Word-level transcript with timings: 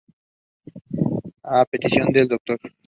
A 1.43 1.63
petición 1.65 2.11
del 2.11 2.27
Dr. 2.27 2.59